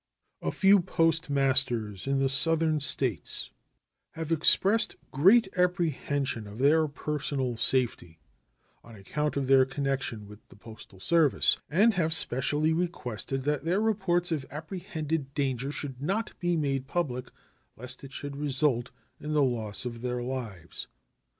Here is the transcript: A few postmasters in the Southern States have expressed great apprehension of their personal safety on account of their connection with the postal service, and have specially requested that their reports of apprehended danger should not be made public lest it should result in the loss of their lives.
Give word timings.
A 0.41 0.51
few 0.51 0.79
postmasters 0.79 2.07
in 2.07 2.17
the 2.17 2.27
Southern 2.27 2.79
States 2.79 3.51
have 4.13 4.31
expressed 4.31 4.95
great 5.11 5.47
apprehension 5.55 6.47
of 6.47 6.57
their 6.57 6.87
personal 6.87 7.55
safety 7.55 8.19
on 8.83 8.95
account 8.95 9.37
of 9.37 9.45
their 9.45 9.63
connection 9.63 10.25
with 10.27 10.39
the 10.49 10.55
postal 10.55 10.99
service, 10.99 11.59
and 11.69 11.93
have 11.93 12.15
specially 12.15 12.73
requested 12.73 13.43
that 13.43 13.63
their 13.63 13.79
reports 13.79 14.31
of 14.31 14.43
apprehended 14.49 15.35
danger 15.35 15.71
should 15.71 16.01
not 16.01 16.33
be 16.39 16.57
made 16.57 16.87
public 16.87 17.29
lest 17.77 18.03
it 18.03 18.11
should 18.11 18.35
result 18.37 18.89
in 19.19 19.33
the 19.33 19.43
loss 19.43 19.85
of 19.85 20.01
their 20.01 20.23
lives. 20.23 20.87